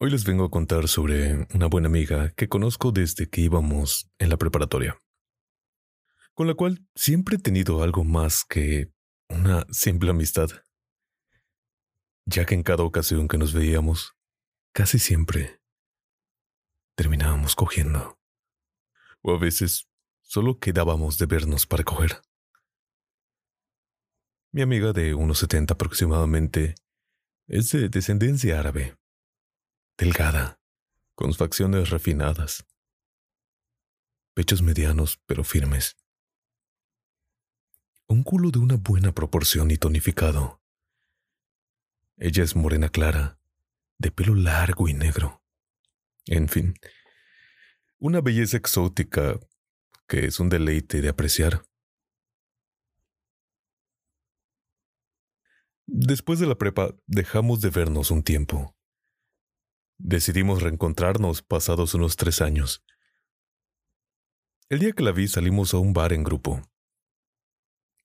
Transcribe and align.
Hoy 0.00 0.10
les 0.10 0.24
vengo 0.24 0.44
a 0.44 0.50
contar 0.50 0.86
sobre 0.86 1.48
una 1.54 1.66
buena 1.66 1.88
amiga 1.88 2.30
que 2.36 2.48
conozco 2.48 2.92
desde 2.92 3.28
que 3.28 3.40
íbamos 3.40 4.08
en 4.20 4.28
la 4.28 4.36
preparatoria, 4.36 5.02
con 6.34 6.46
la 6.46 6.54
cual 6.54 6.86
siempre 6.94 7.34
he 7.34 7.40
tenido 7.40 7.82
algo 7.82 8.04
más 8.04 8.44
que 8.44 8.92
una 9.28 9.66
simple 9.72 10.10
amistad, 10.10 10.50
ya 12.26 12.46
que 12.46 12.54
en 12.54 12.62
cada 12.62 12.84
ocasión 12.84 13.26
que 13.26 13.38
nos 13.38 13.52
veíamos, 13.52 14.16
casi 14.72 15.00
siempre 15.00 15.60
terminábamos 16.94 17.56
cogiendo, 17.56 18.20
o 19.22 19.34
a 19.34 19.38
veces 19.40 19.90
solo 20.22 20.60
quedábamos 20.60 21.18
de 21.18 21.26
vernos 21.26 21.66
para 21.66 21.82
coger. 21.82 22.22
Mi 24.52 24.62
amiga 24.62 24.92
de 24.92 25.14
unos 25.14 25.40
70 25.40 25.74
aproximadamente 25.74 26.76
es 27.48 27.72
de 27.72 27.88
descendencia 27.88 28.60
árabe 28.60 28.96
delgada, 29.98 30.60
con 31.16 31.34
facciones 31.34 31.90
refinadas, 31.90 32.64
pechos 34.32 34.62
medianos 34.62 35.20
pero 35.26 35.42
firmes, 35.42 35.96
un 38.06 38.22
culo 38.22 38.52
de 38.52 38.60
una 38.60 38.76
buena 38.76 39.12
proporción 39.12 39.72
y 39.72 39.76
tonificado. 39.76 40.62
Ella 42.16 42.44
es 42.44 42.54
morena 42.54 42.88
clara, 42.88 43.40
de 43.98 44.12
pelo 44.12 44.36
largo 44.36 44.88
y 44.88 44.94
negro. 44.94 45.42
En 46.26 46.48
fin, 46.48 46.74
una 47.98 48.20
belleza 48.20 48.56
exótica 48.56 49.40
que 50.06 50.26
es 50.26 50.38
un 50.38 50.48
deleite 50.48 51.02
de 51.02 51.08
apreciar. 51.08 51.64
Después 55.86 56.38
de 56.38 56.46
la 56.46 56.56
prepa 56.56 56.94
dejamos 57.06 57.60
de 57.60 57.70
vernos 57.70 58.12
un 58.12 58.22
tiempo. 58.22 58.77
Decidimos 59.98 60.62
reencontrarnos 60.62 61.42
pasados 61.42 61.92
unos 61.94 62.16
tres 62.16 62.40
años. 62.40 62.84
El 64.68 64.78
día 64.78 64.92
que 64.92 65.02
la 65.02 65.10
vi 65.10 65.26
salimos 65.26 65.74
a 65.74 65.78
un 65.78 65.92
bar 65.92 66.12
en 66.12 66.22
grupo. 66.22 66.62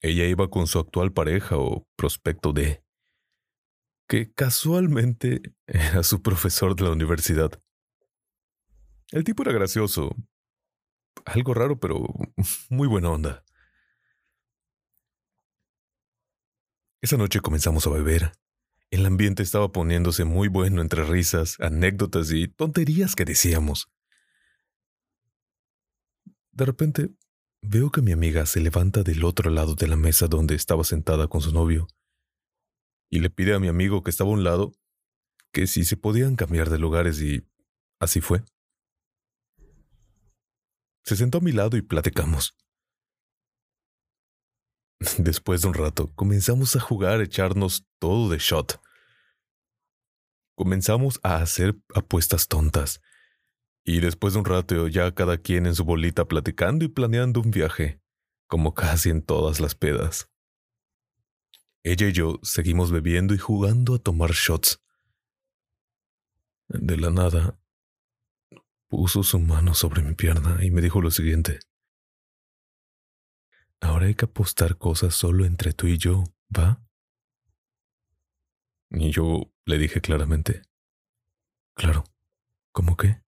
Ella 0.02 0.25
iba 0.25 0.50
con 0.50 0.66
su 0.66 0.80
actual 0.80 1.13
pareja 1.13 1.55
o 1.58 1.88
prospecto 1.95 2.52
de, 2.52 2.83
que 4.08 4.33
casualmente 4.33 5.55
era 5.67 6.02
su 6.02 6.23
profesor 6.23 6.75
de 6.75 6.83
la 6.83 6.91
universidad. 6.91 7.61
El 9.11 9.23
tipo 9.23 9.44
era 9.44 9.52
gracioso, 9.52 10.16
algo 11.25 11.53
raro 11.53 11.80
pero 11.80 12.07
muy 12.69 12.88
buena 12.88 13.11
onda. 13.11 13.45
Esa 17.02 17.17
noche 17.17 17.39
comenzamos 17.39 17.85
a 17.85 17.91
beber 17.91 18.31
el 18.94 19.08
ambiente 19.08 19.41
estaba 19.41 19.72
poniéndose 19.72 20.23
muy 20.23 20.49
bueno 20.49 20.80
entre 20.80 21.03
risas, 21.03 21.59
anécdotas 21.59 22.31
y 22.31 22.47
tonterías 22.47 23.16
que 23.16 23.25
decíamos. 23.25 23.89
De 26.51 26.66
repente, 26.66 27.09
veo 27.63 27.90
que 27.90 28.03
mi 28.03 28.12
amiga 28.12 28.45
se 28.45 28.59
levanta 28.59 29.01
del 29.01 29.23
otro 29.23 29.50
lado 29.50 29.73
de 29.73 29.88
la 29.88 29.95
mesa 29.95 30.28
donde 30.28 30.53
estaba 30.53 30.84
sentada 30.84 31.28
con 31.28 31.41
su 31.41 31.51
novio 31.51 31.88
y 33.09 33.19
le 33.19 33.31
pide 33.31 33.56
a 33.56 33.59
mi 33.59 33.67
amigo 33.67 34.03
que 34.03 34.12
estaba 34.12 34.29
a 34.29 34.34
un 34.34 34.44
lado 34.44 34.73
que 35.51 35.66
si 35.66 35.85
se 35.85 35.97
podían 35.97 36.35
cambiar 36.35 36.69
de 36.69 36.78
lugares 36.78 37.19
y 37.19 37.47
así 38.00 38.22
fue. 38.22 38.44
Se 41.03 41.16
sentó 41.16 41.40
a 41.40 41.41
mi 41.41 41.51
lado 41.51 41.78
y 41.78 41.81
platicamos. 41.81 42.56
Después 45.17 45.63
de 45.63 45.67
un 45.69 45.73
rato, 45.73 46.13
comenzamos 46.13 46.75
a 46.75 46.79
jugar, 46.79 47.19
a 47.19 47.23
echarnos 47.23 47.88
todo 47.97 48.29
de 48.29 48.38
shot. 48.38 48.79
Comenzamos 50.56 51.19
a 51.24 51.38
hacer 51.38 51.75
apuestas 51.94 52.47
tontas. 52.47 53.02
Y 53.84 54.00
después 54.00 54.34
de 54.34 54.40
un 54.40 54.46
rato 54.46 54.88
ya 54.88 55.14
cada 55.14 55.38
quien 55.38 55.66
en 55.66 55.75
su 55.75 55.84
bolita 55.84 56.25
platicando 56.25 56.86
y 56.86 56.88
planeando 56.88 57.41
un 57.41 57.52
viaje, 57.52 58.00
como 58.47 58.74
casi 58.74 59.09
en 59.09 59.22
todas 59.22 59.59
las 59.59 59.75
pedas. 59.75 60.30
Ella 61.84 62.08
y 62.08 62.14
yo 62.14 62.40
seguimos 62.44 62.91
bebiendo 62.91 63.34
y 63.34 63.38
jugando 63.38 63.96
a 63.96 64.00
tomar 64.00 64.31
shots. 64.31 64.81
De 66.70 66.96
la 66.96 67.09
nada, 67.09 67.59
puso 68.88 69.24
su 69.24 69.40
mano 69.40 69.74
sobre 69.74 70.02
mi 70.02 70.14
pierna 70.14 70.64
y 70.64 70.72
me 70.72 70.81
dijo 70.81 71.02
lo 71.02 71.12
siguiente. 71.12 71.59
Ahora 73.81 74.06
hay 74.06 74.16
que 74.16 74.25
apostar 74.25 74.78
cosas 74.78 75.14
solo 75.14 75.46
entre 75.46 75.74
tú 75.74 75.88
y 75.88 75.97
yo, 75.97 76.24
¿va? 76.58 76.81
Y 78.93 79.11
yo 79.11 79.51
le 79.65 79.77
dije 79.77 80.01
claramente. 80.01 80.61
Claro, 81.75 82.03
¿cómo 82.71 82.95
qué? 82.95 83.21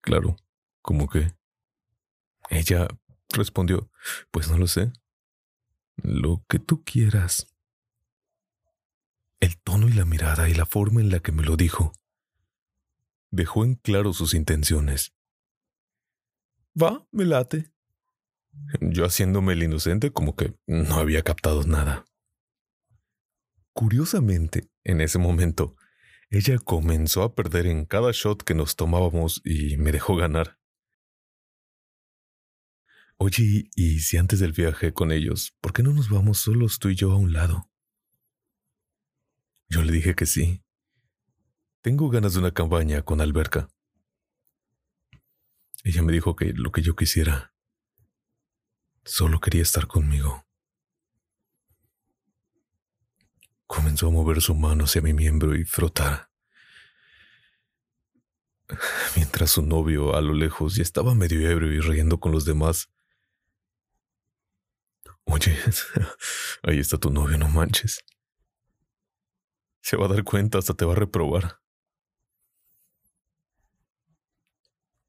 Claro, 0.00 0.36
¿cómo 0.80 1.08
qué? 1.08 1.34
Ella 2.48 2.88
respondió, 3.30 3.90
pues 4.30 4.48
no 4.48 4.56
lo 4.56 4.66
sé. 4.66 4.92
Lo 5.96 6.44
que 6.48 6.58
tú 6.58 6.82
quieras. 6.84 7.46
El 9.40 9.58
tono 9.58 9.88
y 9.88 9.92
la 9.92 10.04
mirada 10.04 10.48
y 10.48 10.54
la 10.54 10.66
forma 10.66 11.00
en 11.00 11.10
la 11.10 11.20
que 11.20 11.32
me 11.32 11.42
lo 11.42 11.56
dijo 11.56 11.92
dejó 13.30 13.64
en 13.64 13.76
claro 13.76 14.12
sus 14.12 14.34
intenciones. 14.34 15.14
Va, 16.80 17.06
me 17.10 17.24
late. 17.24 17.72
Yo 18.80 19.04
haciéndome 19.04 19.52
el 19.52 19.62
inocente 19.62 20.12
como 20.12 20.36
que 20.36 20.54
no 20.66 20.96
había 20.96 21.22
captado 21.22 21.62
nada. 21.64 22.04
Curiosamente, 23.80 24.68
en 24.84 25.00
ese 25.00 25.18
momento, 25.18 25.74
ella 26.28 26.58
comenzó 26.58 27.22
a 27.22 27.34
perder 27.34 27.64
en 27.64 27.86
cada 27.86 28.10
shot 28.12 28.42
que 28.42 28.54
nos 28.54 28.76
tomábamos 28.76 29.40
y 29.42 29.78
me 29.78 29.90
dejó 29.90 30.16
ganar. 30.16 30.58
Oye, 33.16 33.70
¿y 33.74 34.00
si 34.00 34.18
antes 34.18 34.38
del 34.38 34.52
viaje 34.52 34.92
con 34.92 35.12
ellos, 35.12 35.56
por 35.62 35.72
qué 35.72 35.82
no 35.82 35.94
nos 35.94 36.10
vamos 36.10 36.40
solos 36.40 36.78
tú 36.78 36.90
y 36.90 36.94
yo 36.94 37.10
a 37.10 37.16
un 37.16 37.32
lado? 37.32 37.70
Yo 39.70 39.82
le 39.82 39.92
dije 39.92 40.14
que 40.14 40.26
sí. 40.26 40.62
Tengo 41.80 42.10
ganas 42.10 42.34
de 42.34 42.40
una 42.40 42.52
cabaña 42.52 43.00
con 43.00 43.22
alberca. 43.22 43.70
Ella 45.84 46.02
me 46.02 46.12
dijo 46.12 46.36
que 46.36 46.52
lo 46.52 46.70
que 46.70 46.82
yo 46.82 46.94
quisiera 46.96 47.54
Solo 49.06 49.40
quería 49.40 49.62
estar 49.62 49.86
conmigo. 49.86 50.44
Comenzó 53.70 54.08
a 54.08 54.10
mover 54.10 54.42
su 54.42 54.56
mano 54.56 54.82
hacia 54.82 55.00
mi 55.00 55.12
miembro 55.12 55.54
y 55.54 55.64
frotar. 55.64 56.28
Mientras 59.14 59.52
su 59.52 59.62
novio 59.62 60.16
a 60.16 60.20
lo 60.20 60.34
lejos 60.34 60.74
ya 60.74 60.82
estaba 60.82 61.14
medio 61.14 61.48
ebrio 61.48 61.72
y 61.72 61.78
riendo 61.78 62.18
con 62.18 62.32
los 62.32 62.44
demás. 62.44 62.90
Oye, 65.22 65.56
ahí 66.64 66.80
está 66.80 66.98
tu 66.98 67.12
novio, 67.12 67.38
no 67.38 67.48
manches. 67.48 68.04
Se 69.82 69.96
va 69.96 70.06
a 70.06 70.08
dar 70.08 70.24
cuenta, 70.24 70.58
hasta 70.58 70.74
te 70.74 70.84
va 70.84 70.94
a 70.94 70.96
reprobar. 70.96 71.60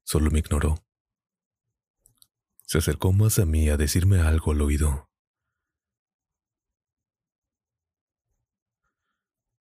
Solo 0.04 0.30
me 0.30 0.38
ignoró. 0.38 0.76
Se 2.64 2.78
acercó 2.78 3.12
más 3.12 3.40
a 3.40 3.44
mí 3.44 3.68
a 3.70 3.76
decirme 3.76 4.20
algo 4.20 4.52
al 4.52 4.62
oído. 4.62 5.11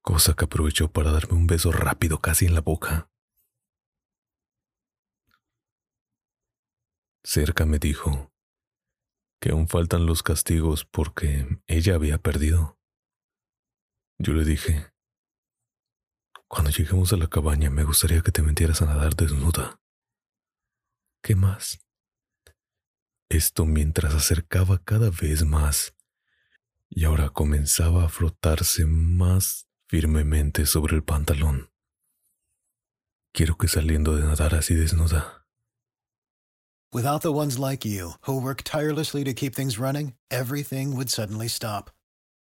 Cosa 0.01 0.33
que 0.33 0.45
aprovechó 0.45 0.91
para 0.91 1.11
darme 1.11 1.37
un 1.37 1.47
beso 1.47 1.71
rápido 1.71 2.19
casi 2.19 2.45
en 2.45 2.55
la 2.55 2.61
boca. 2.61 3.09
Cerca 7.23 7.65
me 7.65 7.77
dijo 7.77 8.33
que 9.39 9.51
aún 9.51 9.67
faltan 9.67 10.05
los 10.05 10.23
castigos 10.23 10.85
porque 10.85 11.61
ella 11.67 11.95
había 11.95 12.17
perdido. 12.17 12.79
Yo 14.17 14.33
le 14.33 14.43
dije, 14.43 14.91
cuando 16.47 16.69
lleguemos 16.69 17.13
a 17.13 17.17
la 17.17 17.27
cabaña 17.27 17.69
me 17.69 17.83
gustaría 17.83 18.21
que 18.21 18.31
te 18.31 18.41
metieras 18.41 18.81
a 18.81 18.85
nadar 18.85 19.15
desnuda. 19.15 19.81
¿Qué 21.23 21.35
más? 21.35 21.79
Esto 23.29 23.65
mientras 23.65 24.13
acercaba 24.13 24.83
cada 24.83 25.09
vez 25.09 25.45
más 25.45 25.95
y 26.89 27.05
ahora 27.05 27.29
comenzaba 27.29 28.03
a 28.03 28.09
frotarse 28.09 28.85
más 28.85 29.70
firmemente 29.91 30.65
sobre 30.65 30.95
el 30.95 31.03
pantalón. 31.03 31.69
Quiero 33.33 33.57
que 33.57 33.67
saliendo 33.67 34.15
de 34.15 34.23
nadar 34.23 34.55
así 34.55 34.73
desnuda. 34.73 35.43
Without 36.93 37.21
the 37.21 37.31
ones 37.31 37.59
like 37.59 37.83
you, 37.83 38.13
who 38.21 38.39
work 38.39 38.61
tirelessly 38.63 39.25
to 39.25 39.33
keep 39.33 39.53
things 39.53 39.77
running, 39.77 40.13
everything 40.29 40.95
would 40.95 41.09
suddenly 41.09 41.49
stop. 41.49 41.89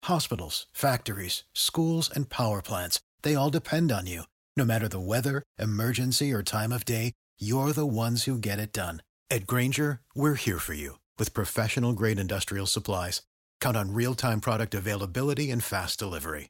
Hospitals, 0.03 0.67
factories, 0.73 1.43
schools, 1.53 2.11
and 2.15 2.29
power 2.29 2.61
plants, 2.61 2.99
they 3.23 3.33
all 3.33 3.49
depend 3.49 3.91
on 3.91 4.05
you. 4.05 4.23
No 4.55 4.63
matter 4.63 4.87
the 4.87 4.99
weather, 4.99 5.41
emergency, 5.57 6.31
or 6.31 6.43
time 6.43 6.71
of 6.71 6.85
day, 6.85 7.13
you're 7.39 7.73
the 7.73 7.85
ones 7.85 8.25
who 8.25 8.37
get 8.37 8.59
it 8.59 8.73
done. 8.73 9.01
At 9.31 9.47
Granger, 9.47 10.01
we're 10.15 10.35
here 10.35 10.59
for 10.59 10.73
you 10.75 10.99
with 11.17 11.33
professional 11.33 11.93
grade 11.93 12.19
industrial 12.19 12.67
supplies. 12.67 13.23
Count 13.59 13.77
on 13.77 13.93
real 13.93 14.13
time 14.13 14.39
product 14.39 14.75
availability 14.75 15.49
and 15.51 15.63
fast 15.63 15.97
delivery. 15.97 16.49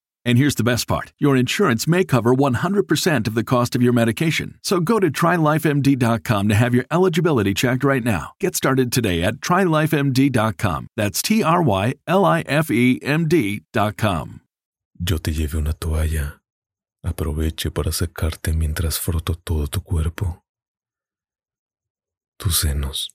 And 0.23 0.37
here's 0.37 0.55
the 0.55 0.63
best 0.63 0.87
part 0.87 1.13
your 1.17 1.35
insurance 1.35 1.87
may 1.87 2.03
cover 2.03 2.33
100% 2.33 3.27
of 3.27 3.33
the 3.33 3.43
cost 3.43 3.75
of 3.75 3.81
your 3.81 3.93
medication. 3.93 4.59
So 4.61 4.79
go 4.79 4.99
to 4.99 5.09
trylifemd.com 5.09 6.49
to 6.49 6.55
have 6.55 6.75
your 6.75 6.85
eligibility 6.91 7.53
checked 7.53 7.83
right 7.83 8.03
now. 8.03 8.33
Get 8.39 8.55
started 8.55 8.91
today 8.91 9.23
at 9.23 9.35
trylifemd.com. 9.35 10.87
That's 10.95 11.21
T 11.21 11.43
R 11.43 11.63
Y 11.63 11.93
L 12.07 12.25
I 12.25 12.41
F 12.41 12.69
E 12.71 12.99
M 13.01 13.27
D.com. 13.27 14.41
Yo 15.03 15.17
te 15.17 15.31
llevé 15.31 15.57
una 15.57 15.73
toalla. 15.73 16.41
Aproveche 17.03 17.71
para 17.71 17.91
secarte 17.91 18.53
mientras 18.53 18.99
froto 18.99 19.33
todo 19.33 19.65
tu 19.65 19.81
cuerpo. 19.81 20.43
Tus 22.37 22.59
senos. 22.59 23.09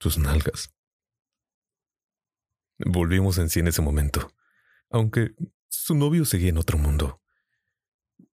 Tus 0.00 0.18
nalgas. 0.18 0.75
Volvimos 2.78 3.38
en 3.38 3.48
sí 3.48 3.60
en 3.60 3.68
ese 3.68 3.82
momento, 3.82 4.32
aunque 4.90 5.34
su 5.68 5.94
novio 5.94 6.24
seguía 6.24 6.50
en 6.50 6.58
otro 6.58 6.78
mundo. 6.78 7.20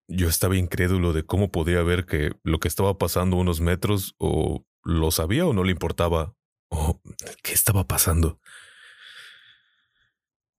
Yo 0.06 0.28
estaba 0.28 0.56
incrédulo 0.56 1.12
de 1.12 1.24
cómo 1.24 1.50
podía 1.50 1.82
ver 1.82 2.04
que 2.04 2.32
lo 2.42 2.60
que 2.60 2.68
estaba 2.68 2.98
pasando 2.98 3.36
unos 3.36 3.60
metros 3.60 4.14
o 4.18 4.66
lo 4.82 5.10
sabía 5.10 5.46
o 5.46 5.54
no 5.54 5.64
le 5.64 5.72
importaba, 5.72 6.34
o 6.68 7.00
qué 7.42 7.52
estaba 7.52 7.86
pasando. 7.86 8.38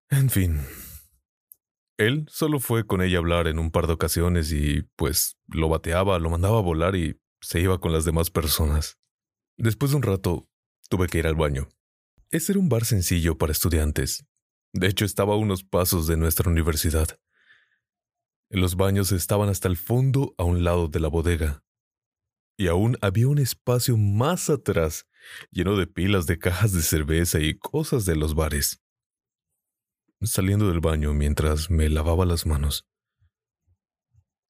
En 0.10 0.30
fin, 0.30 0.62
él 1.98 2.26
solo 2.30 2.60
fue 2.60 2.86
con 2.86 3.02
ella 3.02 3.18
a 3.18 3.20
hablar 3.20 3.48
en 3.48 3.60
un 3.60 3.72
par 3.72 3.88
de 3.88 3.94
ocasiones 3.94 4.52
y 4.52 4.84
pues 4.96 5.38
lo 5.48 5.70
bateaba, 5.70 6.20
lo 6.20 6.30
mandaba 6.30 6.58
a 6.60 6.62
volar 6.62 6.96
y 6.96 7.20
se 7.42 7.60
iba 7.62 7.80
con 7.80 7.94
las 7.94 8.06
demás 8.06 8.30
personas. 8.30 8.98
Después 9.58 9.92
de 9.92 9.98
un 9.98 10.04
rato, 10.04 10.48
tuve 10.90 11.08
que 11.08 11.20
ir 11.20 11.28
al 11.28 11.36
baño. 11.36 11.70
Ese 12.32 12.54
era 12.54 12.60
un 12.60 12.70
bar 12.70 12.86
sencillo 12.86 13.38
para 13.38 13.52
estudiantes. 13.52 14.26
De 14.74 14.88
hecho, 14.88 15.06
estaba 15.06 15.36
a 15.36 15.38
unos 15.38 15.64
pasos 15.64 16.08
de 16.08 16.18
nuestra 16.18 16.50
universidad. 16.50 17.20
Los 18.50 18.76
baños 18.76 19.12
estaban 19.12 19.50
hasta 19.50 19.68
el 19.68 19.78
fondo 19.78 20.34
a 20.38 20.44
un 20.44 20.64
lado 20.64 20.88
de 20.88 21.00
la 21.00 21.08
bodega. 21.08 21.64
Y 22.58 22.68
aún 22.68 22.98
había 23.02 23.28
un 23.28 23.38
espacio 23.38 23.98
más 23.98 24.50
atrás, 24.50 25.08
lleno 25.52 25.78
de 25.78 25.88
pilas 25.88 26.26
de 26.26 26.40
cajas 26.40 26.72
de 26.74 26.82
cerveza 26.82 27.40
y 27.40 27.58
cosas 27.58 28.06
de 28.06 28.16
los 28.16 28.34
bares. 28.34 28.82
Saliendo 30.22 30.70
del 30.70 30.80
baño 30.80 31.14
mientras 31.14 31.70
me 31.70 31.90
lavaba 31.90 32.26
las 32.26 32.46
manos, 32.46 32.88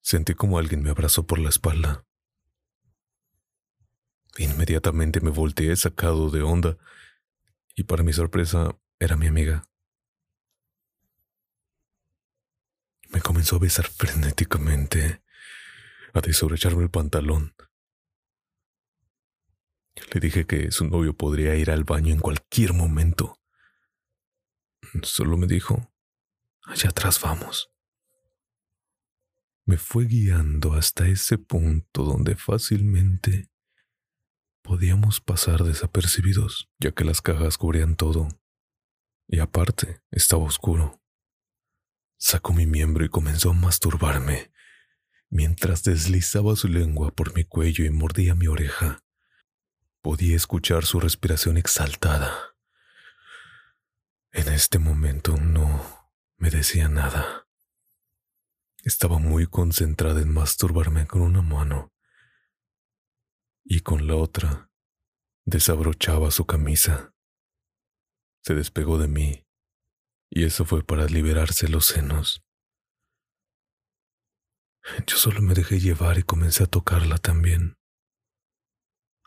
sentí 0.00 0.34
como 0.34 0.58
alguien 0.58 0.82
me 0.82 0.90
abrazó 0.90 1.26
por 1.26 1.38
la 1.38 1.48
espalda. 1.48 2.06
Inmediatamente 4.38 5.20
me 5.20 5.30
volteé 5.30 5.74
sacado 5.76 6.30
de 6.30 6.42
onda 6.42 6.78
y 7.76 7.84
para 7.84 8.02
mi 8.02 8.12
sorpresa 8.12 8.76
era 8.98 9.16
mi 9.16 9.26
amiga. 9.26 9.68
Me 13.10 13.20
comenzó 13.20 13.56
a 13.56 13.60
besar 13.60 13.86
frenéticamente, 13.86 15.22
a 16.14 16.20
desobrecharme 16.20 16.82
el 16.82 16.90
pantalón. 16.90 17.54
Le 20.12 20.20
dije 20.20 20.46
que 20.46 20.70
su 20.72 20.86
novio 20.86 21.14
podría 21.16 21.54
ir 21.54 21.70
al 21.70 21.84
baño 21.84 22.12
en 22.12 22.20
cualquier 22.20 22.72
momento. 22.72 23.38
Solo 25.02 25.36
me 25.36 25.46
dijo, 25.46 25.92
allá 26.62 26.90
atrás 26.90 27.20
vamos. 27.20 27.70
Me 29.66 29.76
fue 29.76 30.06
guiando 30.06 30.74
hasta 30.74 31.06
ese 31.06 31.38
punto 31.38 32.04
donde 32.04 32.36
fácilmente 32.36 33.50
podíamos 34.66 35.20
pasar 35.20 35.62
desapercibidos, 35.62 36.68
ya 36.80 36.90
que 36.90 37.04
las 37.04 37.22
cajas 37.22 37.56
cubrían 37.56 37.94
todo. 37.94 38.28
Y 39.28 39.38
aparte, 39.38 40.02
estaba 40.10 40.42
oscuro. 40.42 41.00
Sacó 42.18 42.52
mi 42.52 42.66
miembro 42.66 43.04
y 43.04 43.08
comenzó 43.08 43.50
a 43.50 43.54
masturbarme, 43.54 44.50
mientras 45.30 45.84
deslizaba 45.84 46.56
su 46.56 46.66
lengua 46.66 47.12
por 47.12 47.34
mi 47.34 47.44
cuello 47.44 47.84
y 47.84 47.90
mordía 47.90 48.34
mi 48.34 48.48
oreja. 48.48 49.04
Podía 50.02 50.34
escuchar 50.34 50.84
su 50.84 50.98
respiración 50.98 51.56
exaltada. 51.56 52.36
En 54.32 54.48
este 54.48 54.80
momento 54.80 55.36
no 55.36 56.10
me 56.38 56.50
decía 56.50 56.88
nada. 56.88 57.46
Estaba 58.82 59.18
muy 59.18 59.46
concentrada 59.46 60.20
en 60.20 60.32
masturbarme 60.32 61.06
con 61.06 61.22
una 61.22 61.42
mano 61.42 61.95
y 63.68 63.80
con 63.80 64.06
la 64.06 64.14
otra 64.14 64.70
desabrochaba 65.44 66.30
su 66.30 66.46
camisa. 66.46 67.12
Se 68.42 68.54
despegó 68.54 68.98
de 68.98 69.08
mí 69.08 69.44
y 70.30 70.44
eso 70.44 70.64
fue 70.64 70.84
para 70.84 71.06
liberarse 71.06 71.68
los 71.68 71.86
senos. 71.86 72.44
Yo 75.06 75.16
solo 75.16 75.42
me 75.42 75.54
dejé 75.54 75.80
llevar 75.80 76.18
y 76.18 76.22
comencé 76.22 76.62
a 76.62 76.66
tocarla 76.66 77.18
también. 77.18 77.76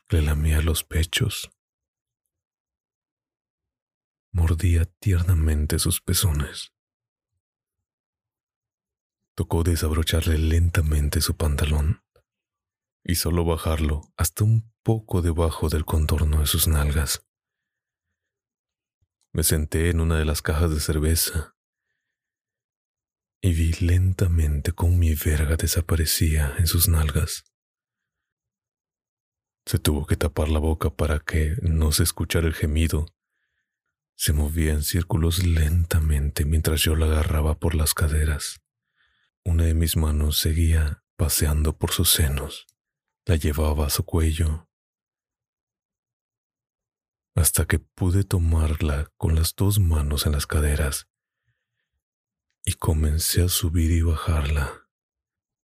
Le 0.08 0.22
lamía 0.22 0.62
los 0.62 0.86
pechos. 0.86 1.52
Mordía 4.32 4.86
tiernamente 4.86 5.80
sus 5.80 6.00
pezones. 6.00 6.72
Tocó 9.36 9.64
desabrocharle 9.64 10.38
lentamente 10.38 11.20
su 11.20 11.36
pantalón 11.36 12.04
y 13.10 13.16
solo 13.16 13.44
bajarlo 13.44 14.14
hasta 14.18 14.44
un 14.44 14.72
poco 14.84 15.24
debajo 15.24 15.68
del 15.68 15.84
contorno 15.84 16.42
de 16.42 16.46
sus 16.46 16.68
nalgas. 16.68 17.26
Me 19.34 19.42
senté 19.42 19.90
en 19.90 20.00
una 20.00 20.20
de 20.20 20.26
las 20.26 20.44
cajas 20.44 20.70
de 20.70 20.80
cerveza 20.80 21.56
y 23.42 23.54
vi 23.54 23.74
lentamente 23.74 24.74
cómo 24.74 24.96
mi 24.96 25.16
verga 25.16 25.56
desaparecía 25.56 26.54
en 26.60 26.68
sus 26.68 26.88
nalgas. 26.88 27.46
Se 29.66 29.80
tuvo 29.80 30.06
que 30.06 30.16
tapar 30.16 30.50
la 30.50 30.60
boca 30.60 30.92
para 30.92 31.18
que 31.18 31.56
no 31.64 31.92
se 31.92 32.04
escuchara 32.04 32.46
el 32.46 32.54
gemido. 32.54 33.08
Se 34.18 34.34
movía 34.34 34.74
en 34.74 34.84
círculos 34.84 35.44
lentamente 35.44 36.46
mientras 36.46 36.82
yo 36.82 36.96
la 36.96 37.08
agarraba 37.08 37.58
por 37.58 37.74
las 37.74 37.96
caderas. 37.96 38.62
Una 39.44 39.64
de 39.64 39.74
mis 39.74 39.98
manos 39.98 40.38
seguía 40.38 41.04
paseando 41.16 41.76
por 41.76 41.90
sus 41.90 42.12
senos. 42.12 42.68
La 43.30 43.36
llevaba 43.36 43.86
a 43.86 43.90
su 43.92 44.06
cuello 44.06 44.68
hasta 47.36 47.68
que 47.68 47.78
pude 47.78 48.24
tomarla 48.24 49.12
con 49.18 49.36
las 49.36 49.56
dos 49.56 49.78
manos 49.78 50.26
en 50.26 50.32
las 50.32 50.48
caderas 50.48 51.08
y 52.66 52.74
comencé 52.74 53.44
a 53.44 53.48
subir 53.48 53.92
y 53.92 54.02
bajarla. 54.02 54.88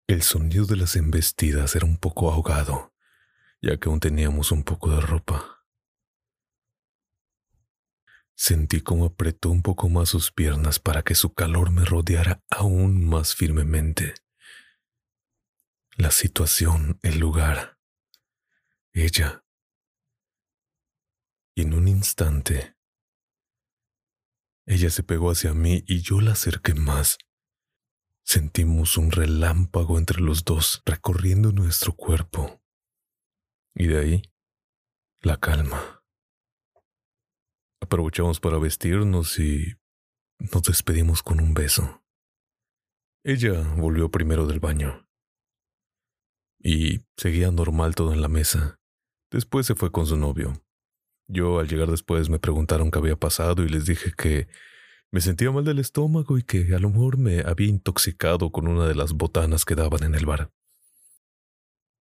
El 0.06 0.22
sonido 0.22 0.64
de 0.66 0.76
las 0.76 0.94
embestidas 0.94 1.74
era 1.74 1.86
un 1.86 1.96
poco 1.96 2.30
ahogado, 2.30 2.94
ya 3.60 3.76
que 3.78 3.88
aún 3.88 3.98
teníamos 3.98 4.52
un 4.52 4.62
poco 4.62 4.92
de 4.92 5.00
ropa. 5.00 5.64
Sentí 8.36 8.80
como 8.80 9.06
apretó 9.06 9.50
un 9.50 9.62
poco 9.62 9.88
más 9.88 10.10
sus 10.10 10.30
piernas 10.30 10.78
para 10.78 11.02
que 11.02 11.16
su 11.16 11.34
calor 11.34 11.72
me 11.72 11.84
rodeara 11.84 12.44
aún 12.48 13.04
más 13.04 13.34
firmemente. 13.34 14.14
La 15.98 16.10
situación, 16.10 17.00
el 17.02 17.18
lugar, 17.20 17.78
ella. 18.92 19.46
Y 21.54 21.62
en 21.62 21.72
un 21.72 21.88
instante, 21.88 22.76
ella 24.66 24.90
se 24.90 25.02
pegó 25.02 25.30
hacia 25.30 25.54
mí 25.54 25.84
y 25.86 26.02
yo 26.02 26.20
la 26.20 26.32
acerqué 26.32 26.74
más. 26.74 27.16
Sentimos 28.26 28.98
un 28.98 29.10
relámpago 29.10 29.96
entre 29.96 30.20
los 30.20 30.44
dos 30.44 30.82
recorriendo 30.84 31.50
nuestro 31.50 31.94
cuerpo. 31.94 32.62
Y 33.74 33.86
de 33.86 33.98
ahí, 33.98 34.22
la 35.22 35.38
calma. 35.40 36.04
Aprovechamos 37.80 38.38
para 38.38 38.58
vestirnos 38.58 39.38
y 39.38 39.78
nos 40.40 40.62
despedimos 40.62 41.22
con 41.22 41.40
un 41.40 41.54
beso. 41.54 42.04
Ella 43.24 43.62
volvió 43.78 44.10
primero 44.10 44.46
del 44.46 44.60
baño. 44.60 45.05
Y 46.58 47.02
seguía 47.16 47.50
normal 47.50 47.94
todo 47.94 48.12
en 48.12 48.20
la 48.20 48.28
mesa. 48.28 48.78
Después 49.30 49.66
se 49.66 49.74
fue 49.74 49.90
con 49.92 50.06
su 50.06 50.16
novio. 50.16 50.62
Yo 51.28 51.58
al 51.58 51.68
llegar 51.68 51.90
después 51.90 52.28
me 52.28 52.38
preguntaron 52.38 52.90
qué 52.90 52.98
había 52.98 53.16
pasado 53.16 53.64
y 53.64 53.68
les 53.68 53.86
dije 53.86 54.12
que 54.16 54.48
me 55.10 55.20
sentía 55.20 55.50
mal 55.50 55.64
del 55.64 55.78
estómago 55.78 56.38
y 56.38 56.42
que 56.42 56.74
a 56.74 56.78
lo 56.78 56.90
mejor 56.90 57.18
me 57.18 57.40
había 57.40 57.68
intoxicado 57.68 58.50
con 58.50 58.68
una 58.68 58.86
de 58.86 58.94
las 58.94 59.12
botanas 59.12 59.64
que 59.64 59.74
daban 59.74 60.02
en 60.04 60.14
el 60.14 60.26
bar. 60.26 60.52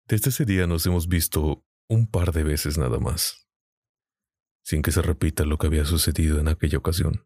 Desde 0.07 0.29
ese 0.29 0.45
día 0.45 0.67
nos 0.67 0.85
hemos 0.85 1.07
visto 1.07 1.65
un 1.87 2.07
par 2.07 2.33
de 2.33 2.43
veces 2.43 2.77
nada 2.77 2.99
más, 2.99 3.47
sin 4.63 4.81
que 4.81 4.91
se 4.91 5.01
repita 5.01 5.45
lo 5.45 5.57
que 5.57 5.67
había 5.67 5.85
sucedido 5.85 6.39
en 6.39 6.47
aquella 6.47 6.77
ocasión. 6.77 7.25